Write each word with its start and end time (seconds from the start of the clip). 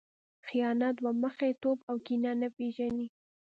خیانت، 0.47 0.93
دوه 0.97 1.11
مخی 1.23 1.51
توب 1.61 1.77
او 1.89 1.95
کینه 2.05 2.31
نه 2.41 2.47
پېژني. 2.55 3.07